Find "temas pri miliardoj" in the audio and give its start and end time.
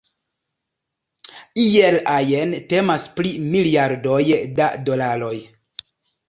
2.71-4.19